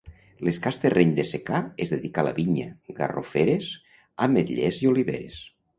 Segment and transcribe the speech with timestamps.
[0.45, 2.67] L'escàs terreny de secà es dedica a la vinya,
[3.03, 3.73] garroferes,
[4.29, 5.45] ametllers i oliveres.